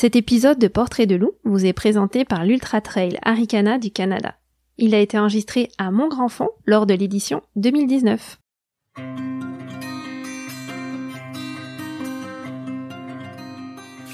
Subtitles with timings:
[0.00, 4.34] Cet épisode de Portrait de loup vous est présenté par l'Ultra Trail Aricana du Canada.
[4.78, 8.38] Il a été enregistré à Mont-Grand-Fond lors de l'édition 2019.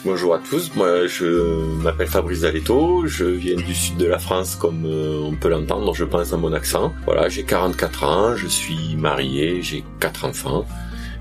[0.05, 4.57] Bonjour à tous, moi je m'appelle Fabrice Daletto, je viens du sud de la France
[4.57, 6.93] comme euh, on peut l'entendre, je pense à mon accent.
[7.05, 10.65] Voilà, j'ai 44 ans, je suis marié, j'ai quatre enfants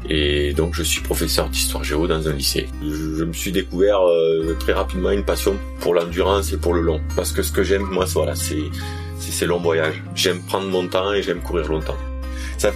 [0.09, 2.67] et donc je suis professeur d'histoire géo dans un lycée.
[2.81, 7.01] Je, me suis découvert euh, très rapidement une passion pour l'endurance et pour le long
[7.15, 8.63] parce que ce que j'aime moi voilà, c'est
[9.19, 10.01] ces longs voyages.
[10.13, 11.97] J'aime prendre mon temps et j'aime courir longtemps.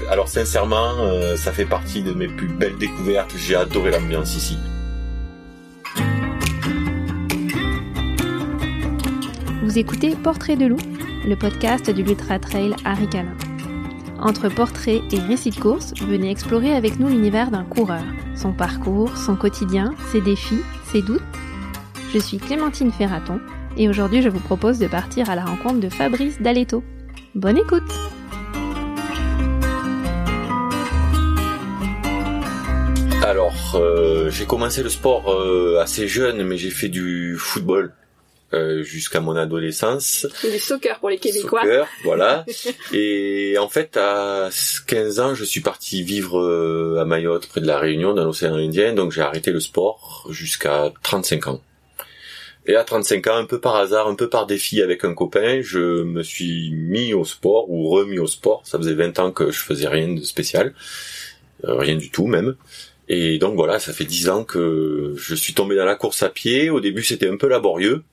[0.10, 3.34] Alors sincèrement, euh, ça fait partie de mes plus belles découvertes.
[3.38, 4.58] J'ai adoré l'ambiance ici.
[9.64, 10.80] Vous écoutez Portrait de loup,
[11.26, 13.32] le podcast du Lutra Trail Aricana.
[14.22, 18.04] Entre portraits et récits de course, venez explorer avec nous l'univers d'un coureur,
[18.36, 20.59] son parcours, son quotidien, ses défis,
[20.92, 21.22] ses doutes.
[22.14, 23.40] Je suis Clémentine Ferraton
[23.78, 26.84] et aujourd'hui je vous propose de partir à la rencontre de Fabrice Daletto.
[27.34, 27.90] Bonne écoute
[33.23, 37.94] Alors, euh, j'ai commencé le sport euh, assez jeune, mais j'ai fait du football
[38.53, 40.25] euh, jusqu'à mon adolescence.
[40.44, 41.61] Du soccer pour les Québécois.
[41.61, 42.45] Soccer, voilà.
[42.94, 44.50] et en fait, à
[44.88, 48.56] 15 ans, je suis parti vivre euh, à Mayotte, près de la Réunion, dans l'océan
[48.56, 51.61] Indien, donc j'ai arrêté le sport jusqu'à 35 ans.
[52.66, 55.61] Et à 35 ans, un peu par hasard, un peu par défi avec un copain,
[55.61, 58.61] je me suis mis au sport ou remis au sport.
[58.63, 60.73] Ça faisait 20 ans que je faisais rien de spécial,
[61.66, 62.56] euh, rien du tout même.
[63.08, 66.30] Et donc voilà, ça fait 10 ans que je suis tombé dans la course à
[66.30, 66.69] pied.
[66.69, 68.03] Au début, c'était un peu laborieux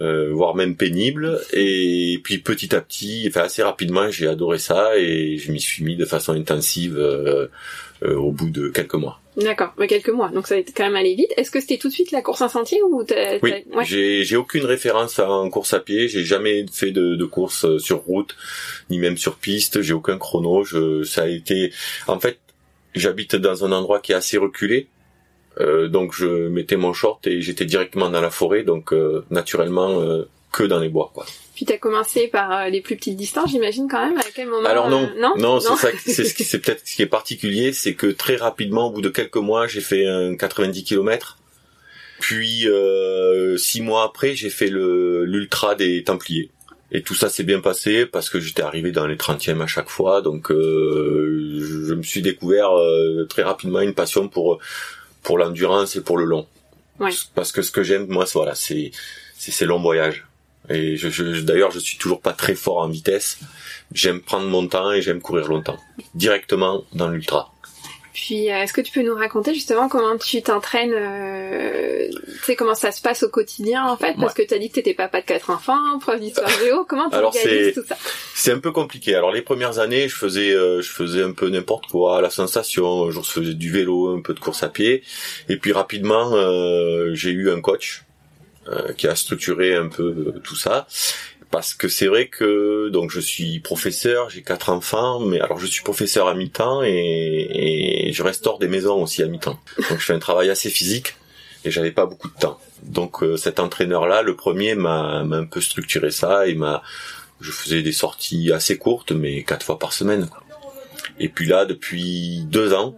[0.00, 1.40] euh, voire même pénible.
[1.52, 5.84] Et puis petit à petit, enfin assez rapidement, j'ai adoré ça et je m'y suis
[5.84, 7.46] mis de façon intensive euh,
[8.02, 9.20] euh, au bout de quelques mois.
[9.36, 11.32] D'accord, mais quelques mois, donc ça a été quand même allé vite.
[11.36, 13.04] Est-ce que c'était tout de suite la course en sentier ou
[13.42, 13.52] Oui,
[13.84, 16.08] j'ai j'ai aucune référence en course à pied.
[16.08, 18.36] J'ai jamais fait de, de course sur route,
[18.90, 19.82] ni même sur piste.
[19.82, 20.62] J'ai aucun chrono.
[20.62, 21.72] Je, ça a été,
[22.06, 22.38] en fait,
[22.94, 24.88] j'habite dans un endroit qui est assez reculé.
[25.60, 30.00] Euh, donc je mettais mon short et j'étais directement dans la forêt, donc euh, naturellement
[30.00, 31.10] euh, que dans les bois.
[31.14, 31.26] Quoi.
[31.54, 34.18] Puis t'as commencé par les plus petites distances, j'imagine quand même.
[34.18, 36.96] À quel moment Alors non, non, non, c'est ça, c'est ce qui, c'est peut-être ce
[36.96, 40.34] qui est particulier, c'est que très rapidement, au bout de quelques mois, j'ai fait un
[40.36, 41.38] 90 km.
[42.18, 42.66] Puis
[43.58, 46.50] six mois après, j'ai fait le l'ultra des Templiers.
[46.90, 49.88] Et tout ça s'est bien passé parce que j'étais arrivé dans les 30e à chaque
[49.88, 52.70] fois, donc je, je, me suis découvert
[53.28, 54.60] très rapidement une passion pour
[55.24, 56.46] pour l'endurance et pour le long.
[57.34, 58.92] Parce que ce que j'aime, moi, voilà, c'est
[59.36, 60.24] c'est ces longs voyages.
[60.70, 63.38] Et je, je d'ailleurs, je suis toujours pas très fort en vitesse.
[63.92, 65.78] J'aime prendre mon temps et j'aime courir longtemps,
[66.14, 67.53] directement dans l'ultra.
[68.14, 72.54] Puis, euh, est-ce que tu peux nous raconter justement comment tu t'entraînes euh, Tu sais
[72.54, 74.14] comment ça se passe au quotidien en fait?
[74.18, 76.84] Parce que tu as dit que t'étais papa de quatre enfants, prof d'histoire géo.
[76.88, 77.96] Comment tu organises tout ça?
[78.32, 79.16] C'est un peu compliqué.
[79.16, 83.10] Alors les premières années, je faisais, euh, je faisais un peu n'importe quoi, la sensation.
[83.10, 85.02] Je faisais du vélo, un peu de course à pied.
[85.48, 88.04] Et puis rapidement, euh, j'ai eu un coach
[88.96, 90.86] qui a structuré un peu tout ça
[91.54, 95.66] parce que c'est vrai que donc je suis professeur, j'ai quatre enfants, mais alors je
[95.66, 99.60] suis professeur à mi-temps et, je restaure des maisons aussi à mi-temps.
[99.88, 101.14] Donc je fais un travail assez physique
[101.64, 102.58] et j'avais pas beaucoup de temps.
[102.82, 106.82] Donc euh, cet entraîneur là, le premier m'a un peu structuré ça et m'a
[107.40, 110.28] je faisais des sorties assez courtes mais quatre fois par semaine.
[111.20, 112.96] Et puis là depuis deux ans,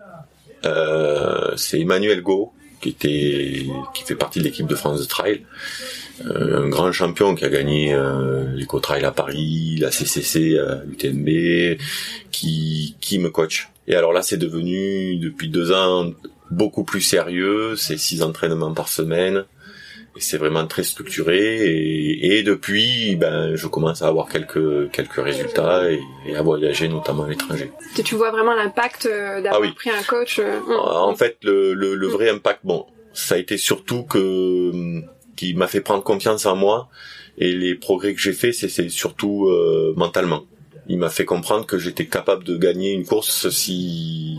[0.65, 5.43] euh, c'est Emmanuel Go qui était qui fait partie de l'équipe de France de Trail
[6.25, 11.79] euh, un grand champion qui a gagné euh, l'éco-trail à Paris, la CCC à l'UTMB,
[12.31, 13.69] qui, qui me coach.
[13.87, 16.13] Et alors là, c'est devenu depuis deux ans
[16.51, 17.77] beaucoup plus sérieux.
[17.77, 19.45] C'est six entraînements par semaine.
[20.17, 21.39] Et c'est vraiment très structuré.
[21.39, 27.25] Et, et, depuis, ben, je commence à avoir quelques quelques résultats et, à voyager, notamment
[27.25, 27.71] à l'étranger.
[28.03, 30.39] Tu vois vraiment l'impact euh, d'avoir ah pris un coach.
[30.39, 35.03] Euh, en fait, le, le, le vrai impact, bon, ça a été surtout que
[35.37, 36.89] qui m'a fait prendre confiance en moi.
[37.39, 40.45] Et les progrès que j'ai fait, c'est surtout euh, mentalement.
[40.89, 44.39] Il m'a fait comprendre que j'étais capable de gagner une course si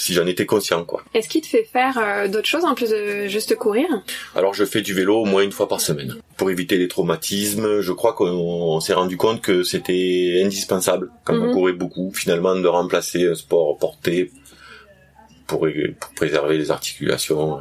[0.00, 1.02] si j'en étais conscient quoi.
[1.14, 3.86] Est-ce qu'il te fait faire euh, d'autres choses en plus de juste courir?
[4.34, 7.80] Alors je fais du vélo au moins une fois par semaine pour éviter les traumatismes.
[7.80, 11.52] Je crois qu'on s'est rendu compte que c'était indispensable quand on mhm.
[11.52, 14.30] courait beaucoup finalement de remplacer un sport porté
[15.46, 15.66] pour,
[16.00, 17.60] pour préserver les articulations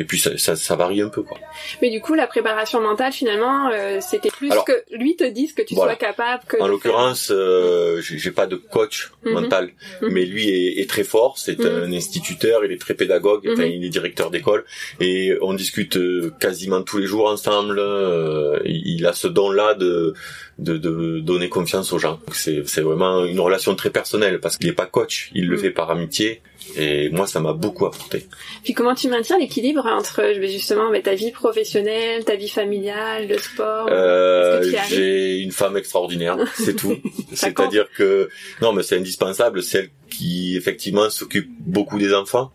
[0.00, 1.36] et puis ça, ça, ça, varie un peu quoi.
[1.82, 5.60] Mais du coup, la préparation mentale finalement, euh, c'était plus que lui te dise que
[5.60, 6.42] tu sois capable.
[6.48, 9.32] Que en l'occurrence, euh, j'ai pas de coach mhm.
[9.34, 9.70] mental,
[10.00, 10.08] mhm.
[10.10, 11.36] mais lui est, est très fort.
[11.36, 11.84] C'est mhm.
[11.84, 14.64] un instituteur, il est très pédagogue, enfin, il est directeur d'école
[15.00, 17.78] et on discute euh, quasiment tous les jours ensemble.
[17.78, 20.14] Euh, il a ce don-là de,
[20.58, 22.20] de, de donner confiance aux gens.
[22.32, 25.90] C'est vraiment une relation très personnelle parce qu'il est pas coach, il le fait par
[25.90, 26.40] amitié
[26.76, 28.26] et moi, ça m'a beaucoup apporté.
[28.64, 33.88] Puis comment tu maintiens l'équilibre entre justement ta vie professionnelle, ta vie familiale, le sport
[33.90, 36.96] euh, J'ai une femme extraordinaire, c'est tout.
[37.32, 38.28] C'est-à-dire que
[38.60, 39.62] non, mais c'est indispensable.
[39.62, 42.52] Celle qui effectivement s'occupe beaucoup des enfants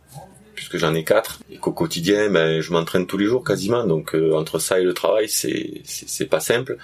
[0.55, 4.15] puisque j'en ai quatre et qu'au quotidien ben je m'entraîne tous les jours quasiment donc
[4.15, 6.77] euh, entre ça et le travail c'est c'est pas simple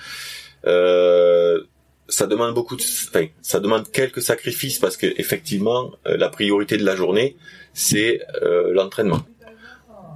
[0.65, 1.61] euh,
[2.11, 6.77] ça demande beaucoup de, enfin, ça demande quelques sacrifices parce que effectivement, euh, la priorité
[6.77, 7.37] de la journée,
[7.73, 9.21] c'est euh, l'entraînement.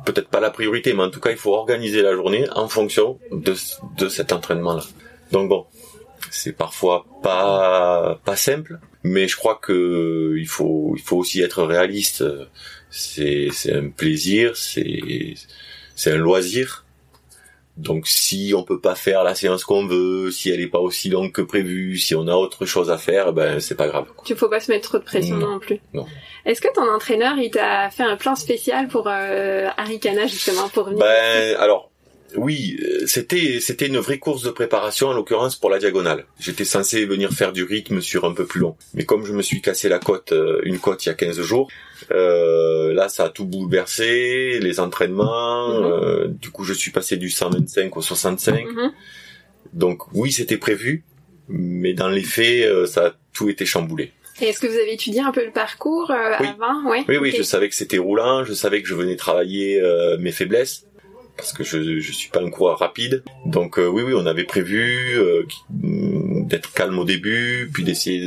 [0.06, 3.18] Peut-être pas la priorité, mais en tout cas, il faut organiser la journée en fonction
[3.31, 3.56] de,
[3.97, 4.83] de cet entraînement-là.
[5.31, 5.65] Donc bon,
[6.30, 11.63] c'est parfois pas pas simple, mais je crois que il faut il faut aussi être
[11.63, 12.24] réaliste.
[12.92, 15.33] C'est c'est un plaisir, c'est
[15.95, 16.85] c'est un loisir
[17.77, 21.10] donc si on peut pas faire la séance qu'on veut, si elle est pas aussi
[21.10, 24.06] longue que prévu, si on a autre chose à faire, ben c'est pas grave.
[24.24, 25.81] Tu faut pas se mettre trop de pression non, plus.
[25.94, 26.06] Non.
[26.45, 30.86] Est-ce que ton entraîneur il t'a fait un plan spécial pour euh, Arikana justement pour
[30.86, 31.92] venir Ben alors
[32.38, 36.25] oui, euh, c'était c'était une vraie course de préparation en l'occurrence pour la diagonale.
[36.39, 39.42] J'étais censé venir faire du rythme sur un peu plus long, mais comme je me
[39.42, 41.69] suis cassé la côte euh, une côte il y a 15 jours,
[42.12, 46.33] euh, là ça a tout bouleversé, les entraînements, mhm.
[46.33, 48.66] du coup je suis passé du 125 au 65.
[48.66, 48.92] Mhm.
[49.74, 51.04] Donc oui, c'était prévu,
[51.48, 54.12] mais dans les faits ça a tout été chamboulé.
[54.42, 56.89] Et est-ce que vous avez étudié un peu le parcours avant?
[56.89, 59.81] Oui, oui, oui, je savais que c'était roulant, je savais que je venais travailler
[60.19, 60.86] mes faiblesses
[61.38, 63.24] parce que je je suis pas un coureur rapide.
[63.46, 68.26] Donc euh, oui oui, on avait prévu euh, d'être calme au début, puis d'essayer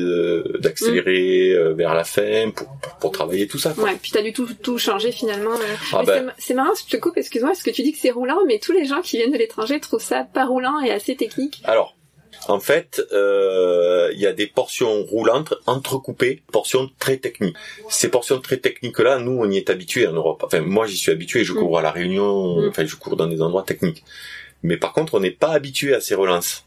[0.60, 1.58] d'accélérer mm.
[1.58, 2.68] euh, vers la fin pour,
[3.00, 3.74] pour, travailler tout ça.
[3.78, 5.54] Ouais, puis t'as dû tout tout changer finalement.
[5.92, 6.32] Ah ben...
[6.38, 8.72] C'est marrant, je te coupe, excuse-moi, parce que tu dis que c'est roulant, mais tous
[8.72, 11.60] les gens qui viennent de l'étranger trouvent ça pas roulant et assez technique.
[11.64, 11.97] Alors
[12.46, 17.56] en fait, euh, il y a des portions roulantes entrecoupées, portions très techniques.
[17.88, 20.42] Ces portions très techniques-là, nous, on y est habitués en Europe.
[20.44, 21.44] Enfin, moi, j'y suis habitué.
[21.44, 22.62] Je cours à la Réunion.
[22.62, 22.68] Mm.
[22.68, 24.04] Enfin, je cours dans des endroits techniques.
[24.62, 26.64] Mais par contre, on n'est pas habitué à ces relances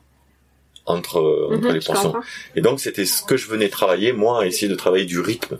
[0.85, 1.19] entre,
[1.51, 2.13] mm-hmm, les portions.
[2.55, 5.59] Et donc, c'était ce que je venais travailler, moi, à essayer de travailler du rythme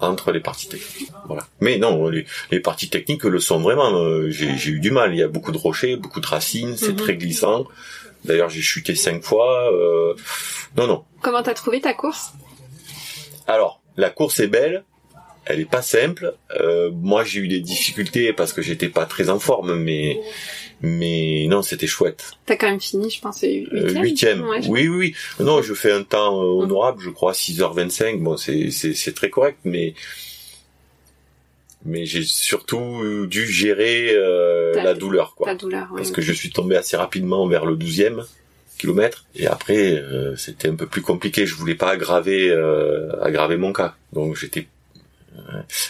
[0.00, 1.10] entre les parties techniques.
[1.26, 1.46] Voilà.
[1.60, 3.94] Mais non, les, parties techniques le sont vraiment.
[3.94, 5.14] Euh, j'ai eu du mal.
[5.14, 6.96] Il y a beaucoup de rochers, beaucoup de racines, c'est mm-hmm.
[6.96, 7.66] très glissant.
[8.24, 9.72] D'ailleurs, j'ai chuté cinq fois.
[9.72, 10.14] Euh...
[10.76, 11.04] Non, non.
[11.22, 12.32] Comment t'as trouvé ta course?
[13.46, 14.84] Alors, la course est belle.
[15.46, 16.34] Elle est pas simple.
[16.58, 20.18] Euh, moi, j'ai eu des difficultés parce que j'étais pas très en forme, mais
[20.80, 22.32] mais non, c'était chouette.
[22.46, 24.02] T'as quand même fini, je pense, huitième.
[24.02, 24.44] huitième.
[24.68, 25.14] oui, oui, oui.
[25.40, 28.22] Non, je fais un temps euh, honorable, je crois, 6h25.
[28.22, 29.94] Bon, c'est c'est très correct, mais
[31.84, 35.46] mais j'ai surtout dû gérer euh, la douleur quoi.
[35.46, 38.24] La douleur, Parce que je suis tombé assez rapidement vers le 12e
[38.78, 43.56] kilomètre et après euh, c'était un peu plus compliqué, je voulais pas aggraver euh, aggraver
[43.56, 43.94] mon cas.
[44.12, 44.66] Donc j'étais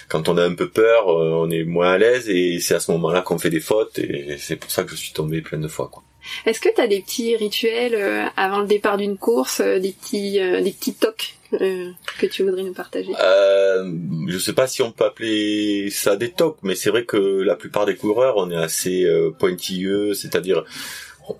[0.08, 2.90] quand on a un peu peur, on est moins à l'aise et c'est à ce
[2.92, 5.68] moment-là qu'on fait des fautes et c'est pour ça que je suis tombé plein de
[5.68, 6.02] fois quoi.
[6.46, 10.72] Est-ce que tu as des petits rituels avant le départ d'une course, des petits des
[10.72, 13.12] petits tocs euh, que tu voudrais nous partager?
[13.20, 13.90] Euh,
[14.28, 17.56] Je sais pas si on peut appeler ça des tocs, mais c'est vrai que la
[17.56, 20.64] plupart des coureurs, on est assez euh, pointilleux, c'est-à-dire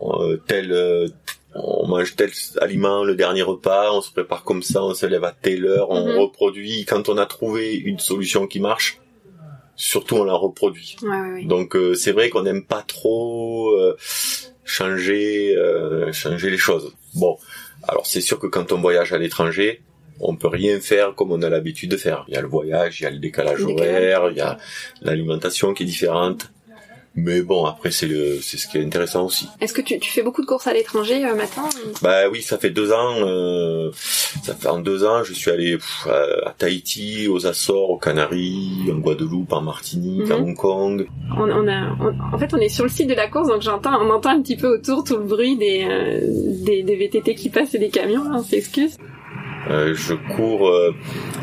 [0.02, 1.08] euh, tel euh,
[1.54, 5.24] on mange tel aliment le dernier repas, on se prépare comme ça, on se lève
[5.24, 6.18] à telle heure, on mhm.
[6.18, 6.84] reproduit.
[6.84, 9.00] Quand on a trouvé une solution qui marche,
[9.76, 10.96] surtout on la reproduit.
[11.02, 13.72] Ouais, Donc c'est vrai qu'on n'aime pas trop
[14.64, 15.56] changer
[16.12, 16.94] changer les choses.
[17.14, 17.38] Bon,
[17.82, 19.82] alors c'est sûr que quand on voyage à l'étranger,
[20.20, 22.24] on peut rien faire comme on a l'habitude de faire.
[22.28, 24.58] Il y a le voyage, il y a le décalage horaire, il y a
[25.02, 26.50] l'alimentation qui est différente.
[27.16, 29.48] Mais bon, après c'est le, c'est ce qui est intéressant aussi.
[29.60, 31.68] Est-ce que tu, tu fais beaucoup de courses à l'étranger euh, maintenant
[32.02, 33.14] Bah oui, ça fait deux ans.
[33.20, 33.92] Euh,
[34.42, 38.96] ça fait en deux ans, je suis allé à, Tahiti, aux Açores, aux Canaries, en
[38.96, 40.44] Guadeloupe, en Martinique, à mhm.
[40.44, 41.06] Hong Kong.
[41.36, 41.96] On, on a,
[42.32, 44.42] en fait, on est sur le site de la course, donc j'entends, on entend un
[44.42, 46.20] petit peu autour tout le bruit des, euh,
[46.64, 48.24] des, des, VTT qui passent et des camions.
[48.24, 48.96] Hein, on s'excuse.
[49.68, 50.70] Je cours.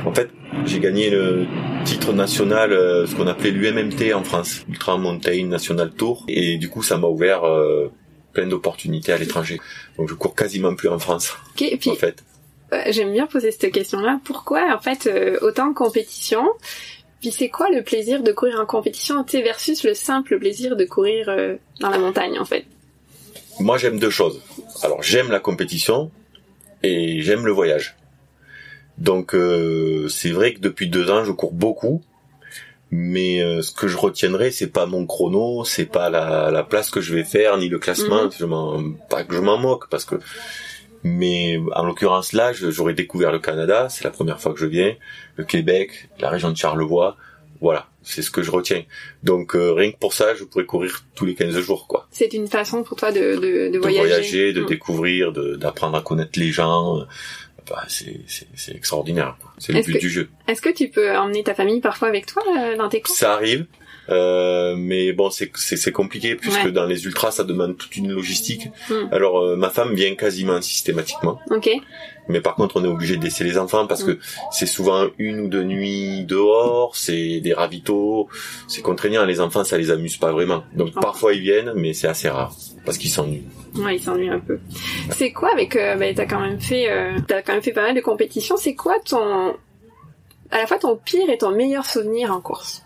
[0.06, 0.30] En fait,
[0.66, 1.48] j'ai gagné le
[1.84, 6.70] titre national, euh, ce qu'on appelait l'UMMT en France, Ultra Mountain National Tour, et du
[6.70, 7.44] coup, ça m'a ouvert
[8.34, 9.60] plein d'opportunités à l'étranger.
[9.98, 11.34] Donc, je cours quasiment plus en France.
[11.56, 12.24] Okay, puis, en fait.
[12.88, 14.20] J'aime bien poser cette question-là.
[14.24, 15.10] Pourquoi, en fait,
[15.42, 16.48] autant de compétitions
[17.22, 21.30] Puis c'est quoi le plaisir de courir en compétition versus le simple plaisir de courir
[21.30, 22.66] euh, dans la montagne en fait?
[23.60, 24.42] Moi j'aime deux choses.
[24.82, 26.10] Alors j'aime la compétition
[26.82, 27.96] et j'aime le voyage.
[29.02, 32.02] Donc euh, c'est vrai que depuis deux ans je cours beaucoup,
[32.92, 36.90] mais euh, ce que je retiendrai c'est pas mon chrono, c'est pas la, la, place
[36.92, 38.26] que je vais faire ni le classement.
[38.26, 38.32] Mhm.
[38.40, 40.16] Je m'en, pas que je m'en moque parce que,
[41.04, 44.94] mais en l'occurrence là j'aurais découvert le Canada, c'est la première fois que je viens,
[45.38, 47.18] le Québec, la région de Charlevoix,
[47.60, 48.84] voilà, c'est ce que je retiens.
[49.24, 52.34] Donc euh, rien que pour ça je pourrais courir tous les 15 jours quoi C'est
[52.34, 54.08] une façon pour toi de, de, de de voyager.
[54.08, 54.66] voyager, de Mm.
[54.68, 57.06] découvrir, de- d'apprendre à connaître les gens.
[57.72, 59.38] Bah, c'est, extraordinaire.
[59.58, 60.30] C'est le Est-ce but que- du jeu.
[60.48, 63.34] Est-ce que tu peux emmener ta famille parfois avec toi euh, dans tes courses Ça
[63.34, 63.66] arrive,
[64.12, 65.52] euh, mais bon, c'est,
[65.92, 66.72] compliqué puisque Ouais.
[66.72, 68.68] dans les ultras, ça demande toute une logistique.
[68.90, 68.94] Mm.
[69.12, 71.70] Alors, euh, ma femme vient quasiment systématiquement, Ok.
[72.28, 74.20] mais par contre, on est obligé de laisser les enfants parce que
[74.52, 78.28] c'est souvent une ou deux nuits dehors, c'est des ravitaux,
[78.68, 79.26] c'est contraignant.
[79.26, 80.64] Les enfants, ça les amuse pas vraiment.
[80.76, 81.00] Donc, Ah.
[81.02, 82.54] parfois, ils viennent, mais c'est assez rare
[82.86, 83.44] parce qu'ils s'ennuient.
[83.76, 84.60] Ouais, il s'ennuie un peu.
[85.12, 87.84] C'est quoi avec euh, ben, t'as quand même fait euh, t'as quand même fait pas
[87.84, 88.58] mal de compétitions.
[88.58, 89.56] C'est quoi ton
[90.52, 92.84] à la fois ton pire et ton meilleur souvenir en course?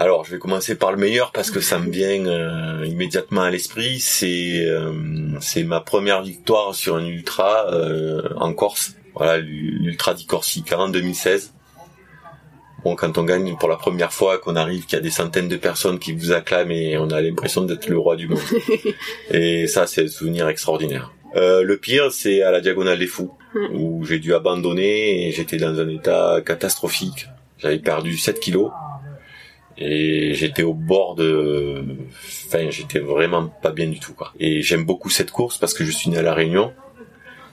[0.00, 3.50] Alors, je vais commencer par le meilleur parce que ça me vient euh, immédiatement à
[3.50, 4.00] l'esprit.
[4.00, 4.92] C'est euh,
[5.40, 8.96] c'est ma première victoire sur un ultra euh, en Corse.
[9.14, 11.52] Voilà, l'ultra di Corsica en 2016.
[12.82, 15.48] Bon, quand on gagne pour la première fois, qu'on arrive, qu'il y a des centaines
[15.48, 18.40] de personnes qui vous acclament et on a l'impression d'être le roi du monde.
[19.30, 21.12] et ça, c'est un souvenir extraordinaire.
[21.36, 23.76] Euh, le pire, c'est à la Diagonale des Fous, Mm.
[23.76, 27.26] où j'ai dû abandonner et j'étais dans un état catastrophique.
[27.58, 28.70] J'avais perdu 7 kilos
[29.78, 31.82] et j'étais au bord de
[32.46, 35.84] enfin j'étais vraiment pas bien du tout quoi et j'aime beaucoup cette course parce que
[35.84, 36.72] je suis né à la Réunion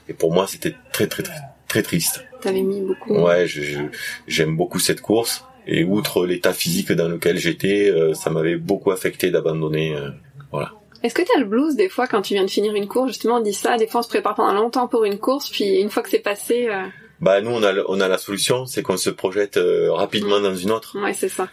[0.08, 3.14] et pour moi c'était très très très très triste T'avais mis beaucoup.
[3.14, 3.78] ouais je- je-
[4.26, 8.90] j'aime beaucoup cette course et outre l'état physique dans lequel j'étais euh, ça m'avait beaucoup
[8.90, 10.10] affecté d'abandonner euh,
[10.50, 10.72] voilà
[11.02, 13.08] Est-ce que t'as le blues des fois quand tu viens de finir une course?
[13.08, 13.76] Justement, on dit ça.
[13.76, 16.18] Des fois, on se prépare pendant longtemps pour une course, puis une fois que c'est
[16.18, 16.86] passé, euh...
[17.20, 19.58] bah nous on a on a la solution c'est qu'on se projette
[19.90, 21.48] rapidement dans une autre ouais, c'est ça.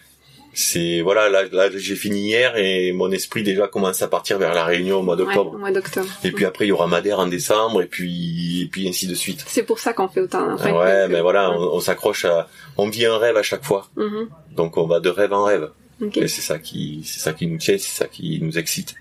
[0.56, 4.54] C'est voilà là, là j'ai fini hier et mon esprit déjà commence à partir vers
[4.54, 6.08] la Réunion au mois Ouais, d'octobre au mois d'octobre.
[6.24, 9.16] Et puis après, il y aura Madère en décembre, et puis, et puis ainsi de
[9.16, 9.44] suite.
[9.48, 10.54] C'est pour ça qu'on fait autant.
[10.54, 12.48] En fait, ouais, mais voilà, on, on s'accroche à,
[12.78, 13.88] on vit un rêve à chaque fois.
[13.96, 15.70] mhm, Donc on va de rêve en rêve.
[16.16, 18.96] Et c'est ça qui, c'est ça qui nous tient, c'est ça qui nous excite.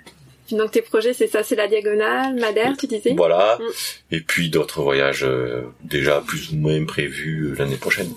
[0.52, 3.14] Donc tes projets, c'est ça, c'est la diagonale, Madère, tu disais?
[3.16, 3.58] Voilà.
[3.60, 4.14] Mm.
[4.14, 8.12] Et puis d'autres voyages, euh, déjà plus ou moins prévus euh, l'année prochaine.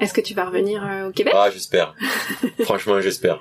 [0.00, 1.32] Est-ce que tu vas revenir euh, au Québec?
[1.36, 1.94] Ah, j'espère.
[2.64, 3.40] Franchement, j'espère.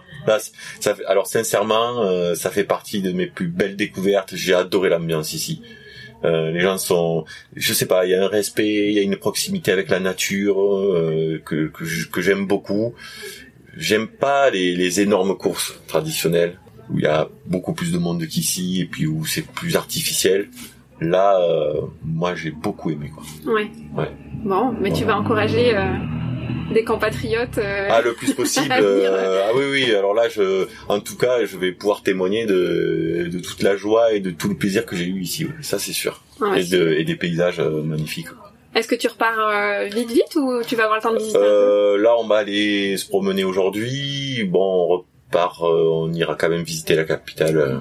[0.79, 4.35] Ça fait- alors sincèrement, euh, ça fait partie de mes plus belles découvertes.
[4.35, 5.62] J'ai adoré l'ambiance ici.
[6.24, 9.01] Euh, les gens sont, je sais pas, il y a un respect, il y a
[9.03, 11.71] une proximité avec la nature euh, que
[12.12, 12.95] que j'aime beaucoup.
[13.77, 16.57] J'aime pas les, les énormes courses traditionnelles
[16.89, 20.47] où il y a beaucoup plus de monde qu'ici et puis où c'est plus artificiel.
[21.01, 23.12] Là, euh, moi, j'ai beaucoup aimé.
[23.13, 23.53] Quoi.
[23.53, 23.69] Ouais.
[23.95, 24.09] Ouais.
[24.45, 25.83] Bon, mais tu vas encourager euh,
[26.74, 27.57] des compatriotes.
[27.57, 28.74] euh, Ah, le plus possible.
[28.79, 29.95] Euh, ah oui, oui.
[29.95, 34.13] Alors là, je, en tout cas, je vais pouvoir témoigner de, de toute la joie
[34.13, 35.48] et de tout le plaisir que j'ai eu ici.
[35.62, 36.22] Ça, c'est sûr.
[36.41, 36.62] ouais.
[36.62, 38.27] Et, de, et des paysages euh, magnifiques.
[38.74, 41.38] Est-ce que tu repars euh, vite vite ou tu vas avoir le temps de visiter
[41.41, 44.43] Euh, là, on va aller se promener aujourd'hui.
[44.43, 44.88] Bon, on
[45.29, 47.79] repart, euh, on ira quand même visiter la capitale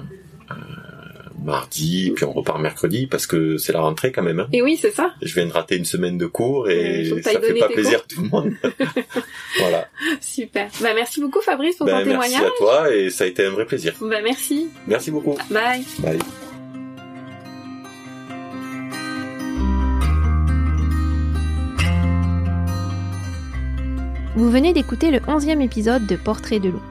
[1.45, 4.39] mardi, puis on repart mercredi parce que c'est la rentrée quand même.
[4.39, 4.47] Hein.
[4.51, 5.13] Et oui, c'est ça.
[5.21, 8.13] Je viens de rater une semaine de cours et que ça fait pas plaisir à
[8.13, 8.51] tout le monde.
[9.59, 9.87] voilà.
[10.21, 10.69] Super.
[10.81, 12.51] Bah merci beaucoup Fabrice pour Ben, ton merci témoignage.
[12.53, 13.93] à toi et ça a été un vrai plaisir.
[14.01, 14.69] Bah merci.
[14.87, 15.37] Merci beaucoup.
[15.49, 15.83] Bye.
[15.99, 16.19] Bye.
[24.35, 26.81] Vous venez d'écouter le 11e épisode de Portrait de loup.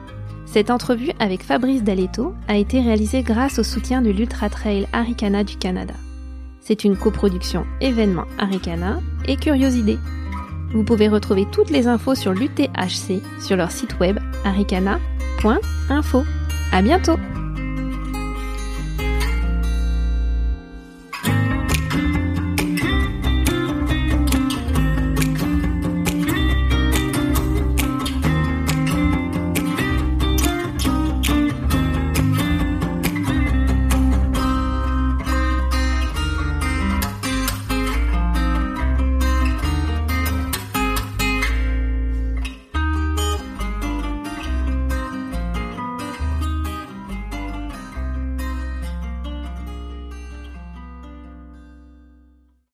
[0.55, 5.43] Cette entrevue avec Fabrice Daletto a été réalisée grâce au soutien de l'Ultra Trail Aricana
[5.43, 5.95] du Canada.
[6.61, 9.97] C'est une coproduction événement Aricana et Curiosidée.
[10.71, 16.23] Vous pouvez retrouver toutes les infos sur l'UTHC sur leur site web aricana.info.
[16.71, 17.17] À bientôt!